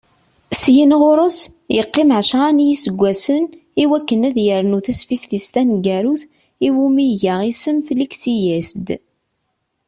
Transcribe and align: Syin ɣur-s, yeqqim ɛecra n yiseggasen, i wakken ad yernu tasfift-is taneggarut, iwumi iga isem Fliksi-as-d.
Syin 0.61 0.91
ɣur-s, 1.01 1.39
yeqqim 1.75 2.09
ɛecra 2.17 2.49
n 2.55 2.63
yiseggasen, 2.67 3.43
i 3.81 3.85
wakken 3.89 4.21
ad 4.29 4.37
yernu 4.45 4.79
tasfift-is 4.85 5.45
taneggarut, 5.53 6.23
iwumi 6.67 7.05
iga 7.11 7.35
isem 7.51 7.77
Fliksi-as-d. 7.87 8.87